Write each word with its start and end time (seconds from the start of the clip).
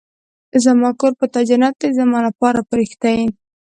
زما 0.63 0.89
کور 0.99 1.13
په 1.19 1.25
تا 1.33 1.39
جنت 1.49 1.75
دی، 1.81 1.89
زما 1.99 2.19
لپاره 2.27 2.65
فرښته 2.69 3.09
ېې 3.19 3.27